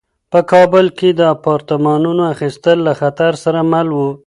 [0.31, 4.09] په کابل کې د اپارتمانونو اخیستل له خطر سره مل وو.